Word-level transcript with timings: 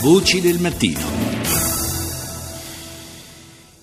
Voci 0.00 0.40
del 0.40 0.60
mattino. 0.62 1.02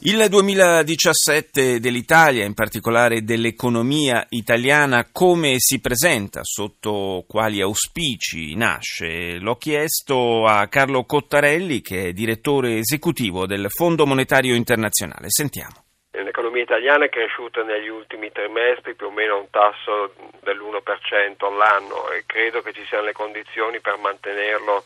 Il 0.08 0.30
2017 0.30 1.82
dell'Italia, 1.82 2.46
in 2.46 2.54
particolare 2.54 3.24
dell'economia 3.24 4.26
italiana, 4.30 5.10
come 5.12 5.56
si 5.58 5.82
presenta, 5.82 6.40
sotto 6.44 7.26
quali 7.28 7.60
auspici 7.60 8.56
nasce? 8.56 9.40
L'ho 9.40 9.58
chiesto 9.58 10.46
a 10.46 10.66
Carlo 10.70 11.04
Cottarelli, 11.04 11.82
che 11.82 12.08
è 12.08 12.14
direttore 12.14 12.78
esecutivo 12.78 13.46
del 13.46 13.66
Fondo 13.68 14.06
Monetario 14.06 14.56
Internazionale. 14.56 15.26
Sentiamo. 15.28 15.84
L'economia 16.12 16.64
italiana 16.64 17.04
è 17.04 17.10
cresciuta 17.10 17.62
negli 17.64 17.90
ultimi 17.90 18.32
trimestri 18.32 18.96
più 18.96 19.08
o 19.08 19.12
meno 19.12 19.34
a 19.34 19.40
un 19.40 19.50
tasso 19.50 20.14
dell'1% 20.44 21.44
all'anno 21.44 22.10
e 22.12 22.24
credo 22.26 22.62
che 22.62 22.72
ci 22.72 22.86
siano 22.88 23.04
le 23.04 23.12
condizioni 23.12 23.82
per 23.82 23.98
mantenerlo 23.98 24.86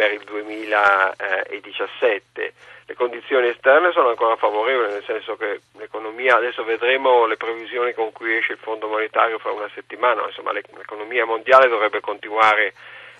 per 0.00 0.12
il 0.12 0.24
2017. 0.24 2.54
Le 2.86 2.94
condizioni 2.94 3.48
esterne 3.48 3.92
sono 3.92 4.08
ancora 4.08 4.36
favorevoli, 4.36 4.92
nel 4.92 5.04
senso 5.04 5.36
che 5.36 5.60
l'economia, 5.76 6.36
adesso 6.36 6.64
vedremo 6.64 7.26
le 7.26 7.36
previsioni 7.36 7.92
con 7.92 8.10
cui 8.10 8.34
esce 8.34 8.52
il 8.52 8.58
Fondo 8.62 8.88
monetario 8.88 9.38
fra 9.38 9.52
una 9.52 9.68
settimana, 9.74 10.24
insomma 10.24 10.52
l'economia 10.52 11.26
mondiale 11.26 11.68
dovrebbe 11.68 12.00
continuare 12.00 12.72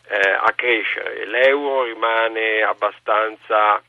eh, 0.09 0.30
a 0.30 0.51
crescere, 0.56 1.27
l'euro 1.27 1.83
rimane 1.83 2.62
abbastanza 2.62 3.83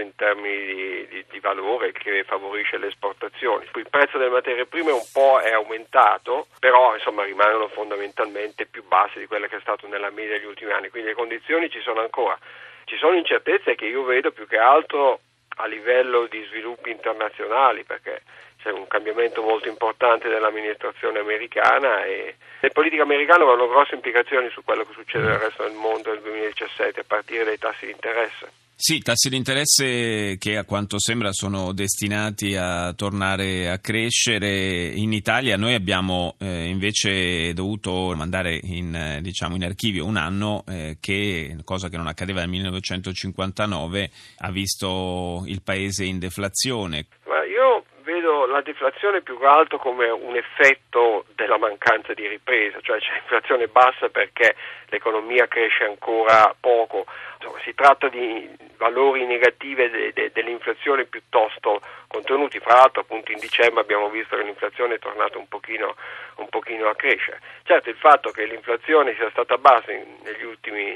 basso 0.00 0.02
in 0.02 0.14
termini 0.16 0.64
di, 0.64 1.08
di, 1.08 1.24
di, 1.30 1.40
valore 1.40 1.92
che 1.92 2.24
favorisce 2.24 2.78
le 2.78 2.88
esportazioni. 2.88 3.66
Il 3.74 3.88
prezzo 3.88 4.18
delle 4.18 4.30
materie 4.30 4.66
prime 4.66 4.90
un 4.90 5.06
po' 5.12 5.38
è 5.40 5.52
aumentato, 5.52 6.46
però 6.58 6.94
insomma 6.94 7.24
rimangono 7.24 7.68
fondamentalmente 7.68 8.66
più 8.66 8.82
bassi 8.86 9.18
di 9.18 9.26
quelle 9.26 9.48
che 9.48 9.56
è 9.56 9.60
stato 9.60 9.86
nella 9.86 10.10
media 10.10 10.38
degli 10.38 10.46
ultimi 10.46 10.72
anni, 10.72 10.88
quindi 10.88 11.10
le 11.10 11.14
condizioni 11.14 11.70
ci 11.70 11.80
sono 11.80 12.00
ancora. 12.00 12.38
Ci 12.84 12.96
sono 12.96 13.14
incertezze 13.14 13.74
che 13.74 13.86
io 13.86 14.02
vedo 14.02 14.32
più 14.32 14.46
che 14.46 14.58
altro 14.58 15.20
a 15.56 15.66
livello 15.66 16.26
di 16.26 16.42
sviluppi 16.48 16.90
internazionali, 16.90 17.84
perché 17.84 18.22
c'è 18.62 18.70
un 18.70 18.86
cambiamento 18.86 19.42
molto 19.42 19.68
importante 19.68 20.28
dell'amministrazione 20.28 21.18
americana 21.18 22.04
e 22.04 22.36
le 22.60 22.70
politiche 22.70 23.02
americane 23.02 23.42
avranno 23.42 23.68
grosse 23.68 23.94
implicazioni 23.94 24.50
su 24.50 24.62
quello 24.64 24.84
che 24.84 24.92
succede 24.92 25.26
nel 25.26 25.38
resto 25.38 25.62
del 25.62 25.72
mondo 25.72 26.10
nel 26.10 26.20
2017 26.20 27.00
a 27.00 27.04
partire 27.06 27.44
dai 27.44 27.58
tassi 27.58 27.86
di 27.86 27.92
interesse. 27.92 28.60
Sì, 28.82 29.02
tassi 29.02 29.28
di 29.28 29.36
interesse 29.36 30.38
che 30.38 30.56
a 30.56 30.64
quanto 30.64 30.98
sembra 30.98 31.32
sono 31.32 31.74
destinati 31.74 32.56
a 32.56 32.94
tornare 32.94 33.68
a 33.68 33.78
crescere 33.78 34.86
in 34.86 35.12
Italia. 35.12 35.58
Noi 35.58 35.74
abbiamo 35.74 36.34
eh, 36.40 36.64
invece 36.64 37.52
dovuto 37.52 38.14
mandare 38.16 38.58
in, 38.62 38.94
eh, 38.94 39.20
diciamo, 39.20 39.54
in 39.54 39.64
archivio 39.64 40.06
un 40.06 40.16
anno 40.16 40.64
eh, 40.66 40.96
che, 40.98 41.58
cosa 41.62 41.90
che 41.90 41.98
non 41.98 42.06
accadeva 42.06 42.40
nel 42.40 42.48
1959, 42.48 44.10
ha 44.38 44.50
visto 44.50 45.42
il 45.44 45.60
paese 45.62 46.06
in 46.06 46.18
deflazione. 46.18 47.04
Ma 47.26 47.44
io 47.44 47.84
vedo 48.02 48.46
la 48.46 48.62
deflazione 48.62 49.20
più 49.20 49.38
che 49.38 49.44
altro 49.44 49.76
come 49.76 50.08
un 50.08 50.36
effetto 50.36 51.26
della 51.34 51.58
mancanza 51.58 52.14
di 52.14 52.26
ripresa, 52.26 52.80
cioè 52.80 52.98
c'è 52.98 53.18
inflazione 53.20 53.66
bassa 53.66 54.08
perché 54.08 54.56
l'economia 54.88 55.46
cresce 55.48 55.84
ancora 55.84 56.54
poco. 56.58 57.04
Insomma, 57.40 57.58
si 57.62 57.74
tratta 57.74 58.08
di 58.08 58.50
valori 58.76 59.24
negativi 59.24 59.88
de, 59.88 60.12
de, 60.12 60.30
dell'inflazione 60.30 61.06
piuttosto 61.06 61.80
contenuti. 62.06 62.58
Fra 62.60 62.74
l'altro 62.74 63.00
appunto 63.00 63.32
in 63.32 63.38
dicembre 63.38 63.80
abbiamo 63.80 64.10
visto 64.10 64.36
che 64.36 64.42
l'inflazione 64.42 64.96
è 64.96 64.98
tornata 64.98 65.38
un 65.38 65.48
pochino, 65.48 65.96
un 66.36 66.48
pochino 66.50 66.88
a 66.88 66.94
crescere. 66.94 67.40
Certo 67.62 67.88
il 67.88 67.96
fatto 67.96 68.30
che 68.30 68.44
l'inflazione 68.44 69.14
sia 69.14 69.30
stata 69.30 69.56
bassa 69.56 69.90
negli 69.90 70.44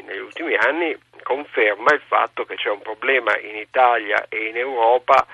negli 0.05 0.19
ultimi 0.19 0.55
anni 0.57 0.97
conferma 1.23 1.93
il 1.95 2.03
fatto 2.07 2.45
che 2.45 2.57
c'è 2.57 2.69
un 2.69 2.83
problema 2.83 3.37
in 3.39 3.57
Italia 3.57 4.27
e 4.29 4.49
in 4.49 4.57
Europa 4.59 5.27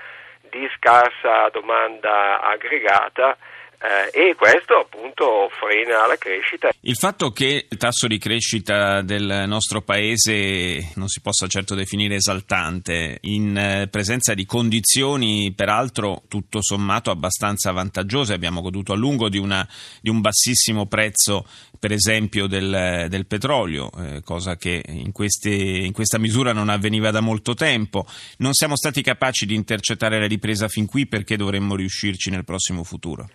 di 0.49 0.69
scarsa 0.75 1.49
domanda 1.49 2.41
aggregata 2.41 3.37
eh, 3.81 4.29
e 4.29 4.35
questo 4.35 4.75
appunto 4.75 5.49
frena 5.59 6.05
la 6.05 6.15
crescita. 6.15 6.69
Il 6.81 6.95
fatto 6.95 7.31
che 7.31 7.65
il 7.67 7.77
tasso 7.77 8.05
di 8.05 8.19
crescita 8.19 9.01
del 9.01 9.45
nostro 9.47 9.81
paese 9.81 10.91
non 10.95 11.07
si 11.07 11.19
possa 11.19 11.47
certo 11.47 11.73
definire 11.73 12.15
esaltante, 12.15 13.17
in 13.21 13.57
eh, 13.57 13.87
presenza 13.87 14.35
di 14.35 14.45
condizioni 14.45 15.51
peraltro 15.55 16.21
tutto 16.27 16.61
sommato 16.61 17.09
abbastanza 17.09 17.71
vantaggiose, 17.71 18.33
abbiamo 18.33 18.61
goduto 18.61 18.93
a 18.93 18.95
lungo 18.95 19.29
di, 19.29 19.39
una, 19.39 19.67
di 19.99 20.09
un 20.09 20.21
bassissimo 20.21 20.85
prezzo 20.85 21.47
per 21.79 21.91
esempio 21.91 22.45
del, 22.45 23.07
del 23.09 23.25
petrolio, 23.25 23.89
eh, 23.97 24.21
cosa 24.23 24.55
che 24.55 24.83
in, 24.87 25.11
queste, 25.11 25.49
in 25.49 25.93
questa 25.93 26.19
misura 26.19 26.53
non 26.53 26.69
avveniva 26.69 27.09
da 27.09 27.21
molto 27.21 27.55
tempo, 27.55 28.05
non 28.37 28.53
siamo 28.53 28.75
stati 28.75 29.01
capaci 29.01 29.47
di 29.47 29.55
intercettare 29.55 30.19
la 30.19 30.27
ripresa 30.27 30.67
fin 30.67 30.85
qui 30.85 31.07
perché 31.07 31.35
dovremmo 31.35 31.75
riuscirci 31.75 32.29
nel 32.29 32.43
prossimo 32.43 32.83
futuro 32.83 33.27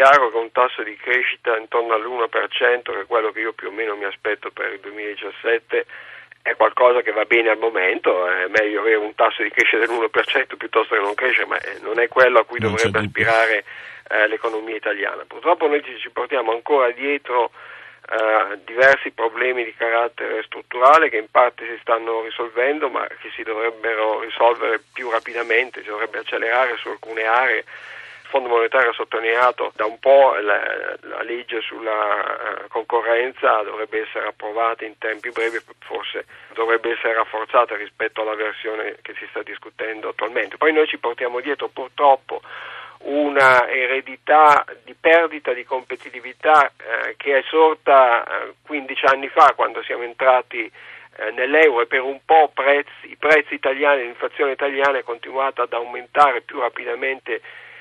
chiaro 0.00 0.30
che 0.30 0.36
un 0.38 0.50
tasso 0.50 0.82
di 0.82 0.96
crescita 0.96 1.58
intorno 1.58 1.92
all'1%, 1.92 2.82
che 2.82 3.00
è 3.00 3.06
quello 3.06 3.32
che 3.32 3.40
io 3.40 3.52
più 3.52 3.68
o 3.68 3.70
meno 3.70 3.94
mi 3.96 4.04
aspetto 4.04 4.50
per 4.50 4.72
il 4.72 4.80
2017, 4.80 5.84
è 6.40 6.56
qualcosa 6.56 7.02
che 7.02 7.12
va 7.12 7.26
bene 7.26 7.50
al 7.50 7.58
momento, 7.58 8.26
è 8.26 8.46
meglio 8.46 8.80
avere 8.80 8.96
un 8.96 9.14
tasso 9.14 9.42
di 9.42 9.50
crescita 9.50 9.84
dell'1% 9.84 10.56
piuttosto 10.56 10.94
che 10.94 11.02
non 11.02 11.12
crescere, 11.12 11.44
ma 11.44 11.58
eh, 11.58 11.80
non 11.82 12.00
è 12.00 12.08
quello 12.08 12.38
a 12.38 12.44
cui 12.46 12.58
non 12.60 12.70
dovrebbe 12.70 13.00
aspirare 13.00 13.64
eh, 14.08 14.26
l'economia 14.28 14.74
italiana. 14.74 15.24
Purtroppo 15.26 15.68
noi 15.68 15.84
ci 15.84 16.10
portiamo 16.10 16.50
ancora 16.52 16.90
dietro 16.92 17.50
eh, 18.08 18.58
diversi 18.64 19.10
problemi 19.10 19.64
di 19.64 19.74
carattere 19.74 20.42
strutturale 20.44 21.10
che 21.10 21.18
in 21.18 21.30
parte 21.30 21.66
si 21.66 21.76
stanno 21.82 22.22
risolvendo, 22.22 22.88
ma 22.88 23.06
che 23.06 23.28
si 23.34 23.42
dovrebbero 23.42 24.20
risolvere 24.20 24.80
più 24.94 25.10
rapidamente, 25.10 25.82
si 25.82 25.88
dovrebbe 25.88 26.20
accelerare 26.20 26.78
su 26.78 26.88
alcune 26.88 27.24
aree 27.24 27.64
Fondo 28.30 28.48
Monetario 28.48 28.90
ha 28.90 28.94
sottolineato 28.94 29.72
da 29.74 29.84
un 29.86 29.98
po' 29.98 30.34
la, 30.40 30.96
la 31.00 31.22
legge 31.22 31.60
sulla 31.60 32.62
uh, 32.62 32.68
concorrenza 32.68 33.62
dovrebbe 33.62 34.02
essere 34.02 34.28
approvata 34.28 34.84
in 34.84 34.96
tempi 34.98 35.30
brevi, 35.30 35.58
forse 35.80 36.24
dovrebbe 36.54 36.92
essere 36.92 37.14
rafforzata 37.14 37.76
rispetto 37.76 38.22
alla 38.22 38.36
versione 38.36 38.96
che 39.02 39.14
si 39.18 39.26
sta 39.30 39.42
discutendo 39.42 40.10
attualmente. 40.10 40.56
Poi 40.56 40.72
noi 40.72 40.86
ci 40.86 40.98
portiamo 40.98 41.40
dietro 41.40 41.68
purtroppo 41.68 42.40
una 43.02 43.68
eredità 43.68 44.64
di 44.84 44.94
perdita 44.94 45.52
di 45.52 45.64
competitività 45.64 46.66
eh, 46.76 47.14
che 47.16 47.38
è 47.38 47.42
sorta 47.48 48.22
eh, 48.24 48.54
15 48.62 49.06
anni 49.06 49.28
fa 49.28 49.54
quando 49.56 49.82
siamo 49.82 50.04
entrati 50.04 50.70
eh, 51.16 51.30
nell'euro 51.32 51.80
e 51.80 51.86
per 51.86 52.02
un 52.02 52.20
po' 52.24 52.50
prezzi, 52.54 53.10
i 53.10 53.16
prezzi 53.16 53.54
italiani, 53.54 54.02
l'inflazione 54.02 54.52
italiana 54.52 54.98
è 54.98 55.02
continuata 55.02 55.62
ad 55.62 55.72
aumentare 55.72 56.42
più 56.42 56.60
rapidamente 56.60 57.40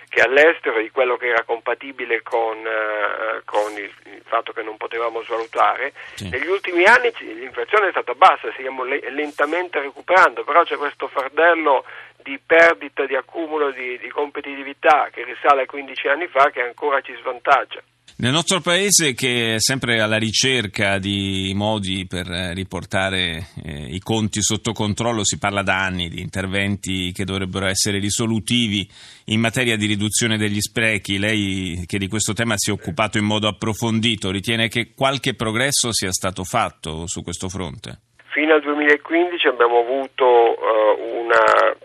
che 0.09 0.21
all'estero 0.21 0.81
di 0.81 0.89
quello 0.89 1.15
che 1.17 1.27
era 1.27 1.43
compatibile 1.43 2.23
con, 2.23 2.57
uh, 2.57 3.41
con 3.45 3.71
il, 3.73 3.93
il, 4.05 4.21
fatto 4.25 4.51
che 4.51 4.63
non 4.63 4.75
potevamo 4.75 5.21
svalutare. 5.21 5.93
Sì. 6.15 6.29
Negli 6.29 6.47
ultimi 6.47 6.83
anni 6.83 7.13
l'inflazione 7.19 7.87
è 7.87 7.91
stata 7.91 8.15
bassa, 8.15 8.51
stiamo 8.53 8.83
le, 8.83 9.09
lentamente 9.11 9.79
recuperando, 9.79 10.43
però 10.43 10.63
c'è 10.63 10.77
questo 10.77 11.07
fardello 11.07 11.85
di 12.17 12.39
perdita, 12.43 13.05
di 13.05 13.15
accumulo 13.15 13.71
di, 13.71 13.97
di 13.99 14.09
competitività 14.09 15.09
che 15.11 15.23
risale 15.23 15.61
a 15.61 15.65
15 15.65 16.07
anni 16.07 16.27
fa 16.27 16.49
che 16.49 16.61
ancora 16.61 16.99
ci 17.01 17.15
svantaggia. 17.19 17.81
Nel 18.17 18.31
nostro 18.31 18.59
paese, 18.59 19.13
che 19.13 19.55
è 19.55 19.59
sempre 19.59 20.01
alla 20.01 20.17
ricerca 20.17 20.97
di 20.97 21.53
modi 21.55 22.05
per 22.07 22.29
eh, 22.29 22.53
riportare 22.53 23.47
eh, 23.63 23.87
i 23.89 23.99
conti 23.99 24.41
sotto 24.41 24.73
controllo, 24.73 25.23
si 25.23 25.37
parla 25.37 25.61
da 25.61 25.83
anni 25.83 26.09
di 26.09 26.19
interventi 26.19 27.11
che 27.13 27.23
dovrebbero 27.23 27.65
essere 27.67 27.99
risolutivi 27.99 28.89
in 29.25 29.39
materia 29.39 29.77
di 29.77 29.85
riduzione 29.85 30.37
degli 30.37 30.59
sprechi. 30.59 31.17
Lei, 31.17 31.85
che 31.87 31.97
di 31.97 32.07
questo 32.07 32.33
tema 32.33 32.55
si 32.57 32.71
è 32.71 32.73
occupato 32.73 33.17
in 33.17 33.25
modo 33.25 33.47
approfondito, 33.47 34.31
ritiene 34.31 34.67
che 34.67 34.91
qualche 34.93 35.33
progresso 35.33 35.93
sia 35.93 36.11
stato 36.11 36.43
fatto 36.43 37.07
su 37.07 37.23
questo 37.23 37.47
fronte? 37.47 37.99
Fino 38.31 38.53
al 38.53 38.61
2015 38.61 39.47
abbiamo 39.47 39.79
avuto 39.79 40.25
uh, 40.25 41.19
un 41.19 41.29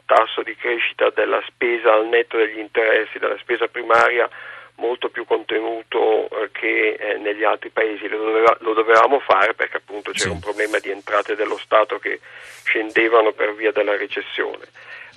tasso 0.05 0.43
di 0.43 0.55
crescita 0.57 1.11
della 1.15 1.43
spesa 1.47 1.95
al 1.95 2.07
netto 2.09 2.37
degli 2.37 2.59
interessi, 2.59 3.19
della 3.19 3.39
spesa 3.39 3.67
primaria 3.67 4.29
molto 4.77 5.09
più 5.09 5.25
contenuto 5.25 6.29
eh, 6.29 6.51
che 6.53 6.97
eh, 6.99 7.19
negli 7.19 7.45
altri 7.45 7.71
paesi, 7.71 8.09
lo, 8.09 8.19
doveva, 8.19 8.57
lo, 8.61 8.73
dovevamo 8.73 9.21
fare 9.21 9.55
perché 9.55 9.77
appunto 9.77 10.11
c'era 10.11 10.31
sì. 10.31 10.35
un 10.35 10.41
problema 10.41 10.79
di 10.79 10.91
entrate 10.91 11.37
dello 11.37 11.59
Stato 11.59 11.99
che 11.99 12.21
scendevano 12.65 13.33
per 13.33 13.55
via 13.55 13.73
della 13.73 13.97
recessione. 13.97 14.67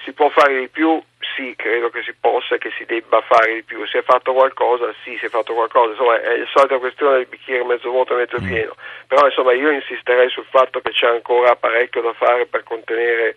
Si 0.04 0.14
può 0.14 0.30
fare 0.30 0.60
di 0.60 0.68
più? 0.70 1.02
Sì, 1.36 1.54
credo 1.58 1.90
che 1.90 2.02
si 2.02 2.14
possa 2.18 2.56
e 2.56 2.58
che 2.60 2.72
si 2.78 2.86
debba 2.86 3.20
fare 3.22 3.56
di 3.56 3.64
più. 3.64 3.86
Si 3.88 3.98
è 3.98 4.04
fatto 4.04 4.32
qualcosa? 4.32 4.94
Sì, 5.04 5.18
si 5.18 5.26
è 5.26 5.30
fatto 5.30 5.54
qualcosa. 5.54 5.92
Insomma, 5.92 6.22
è 6.22 6.38
la 6.38 6.46
solita 6.54 6.78
questione 6.78 7.18
del 7.18 7.26
bicchiere 7.26 7.66
mezzo 7.66 7.90
vuoto 7.90 8.14
e 8.14 8.18
mezzo 8.18 8.38
mm. 8.40 8.48
pieno. 8.48 8.76
Però 9.08 9.26
insomma 9.26 9.52
io 9.52 9.70
insisterei 9.70 10.30
sul 10.30 10.46
fatto 10.50 10.80
che 10.80 10.92
c'è 10.92 11.08
ancora 11.08 11.58
parecchio 11.58 12.02
da 12.02 12.14
fare 12.14 12.46
per 12.46 12.64
contenere 12.64 13.36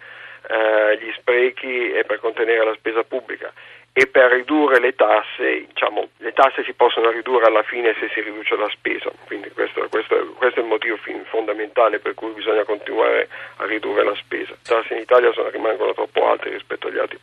eh, 0.48 0.98
gli 0.98 1.12
sprechi 1.18 1.90
e 1.92 2.04
per 2.04 2.20
contenere 2.20 2.64
la 2.64 2.74
spesa 2.74 3.02
pubblica 3.02 3.52
e 3.92 4.06
per 4.06 4.30
ridurre 4.30 4.78
le 4.78 4.94
tasse, 4.94 5.66
diciamo, 5.66 6.10
le 6.18 6.32
tasse 6.32 6.62
si 6.64 6.72
possono 6.72 7.10
ridurre 7.10 7.46
alla 7.46 7.64
fine 7.64 7.94
se 7.98 8.08
si 8.14 8.20
riduce 8.20 8.56
la 8.56 8.68
spesa, 8.68 9.10
quindi 9.26 9.50
questo, 9.50 9.88
questo, 9.88 10.34
questo 10.36 10.60
è 10.60 10.62
il 10.62 10.68
motivo 10.68 10.96
fondamentale 11.24 11.98
per 11.98 12.14
cui 12.14 12.30
bisogna 12.30 12.64
continuare 12.64 13.28
a 13.56 13.66
ridurre 13.66 14.04
la 14.04 14.14
spesa. 14.14 14.52
Le 14.52 14.58
tasse 14.62 14.94
in 14.94 15.00
Italia 15.00 15.32
sono, 15.32 15.50
rimangono 15.50 15.92
troppo 15.92 16.26
alte 16.28 16.50
rispetto 16.50 16.86
agli 16.86 16.98
altri 16.98 17.18